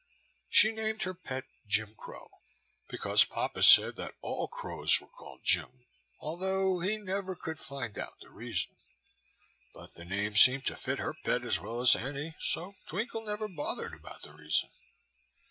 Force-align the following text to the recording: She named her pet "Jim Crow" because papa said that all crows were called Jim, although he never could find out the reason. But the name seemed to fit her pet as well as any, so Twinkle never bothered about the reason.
She 0.49 0.71
named 0.71 1.03
her 1.03 1.13
pet 1.13 1.43
"Jim 1.67 1.85
Crow" 1.95 2.27
because 2.87 3.23
papa 3.23 3.61
said 3.61 3.97
that 3.97 4.15
all 4.21 4.47
crows 4.47 4.99
were 4.99 5.05
called 5.05 5.41
Jim, 5.43 5.85
although 6.19 6.79
he 6.79 6.97
never 6.97 7.35
could 7.35 7.59
find 7.59 7.95
out 7.99 8.15
the 8.19 8.31
reason. 8.31 8.75
But 9.75 9.93
the 9.93 10.05
name 10.05 10.31
seemed 10.31 10.65
to 10.65 10.75
fit 10.75 10.97
her 10.97 11.13
pet 11.23 11.43
as 11.43 11.59
well 11.59 11.81
as 11.81 11.95
any, 11.95 12.33
so 12.39 12.73
Twinkle 12.87 13.21
never 13.23 13.47
bothered 13.47 13.93
about 13.93 14.23
the 14.23 14.33
reason. 14.33 14.69